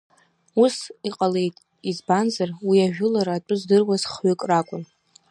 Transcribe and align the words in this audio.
Ус 0.63 0.75
иҟалеит, 1.07 1.55
избанзар, 1.89 2.49
уи 2.67 2.77
ажәылара 2.87 3.33
атәы 3.37 3.55
здыруаз 3.61 4.03
хҩык 4.11 4.41
ракәын. 4.49 4.83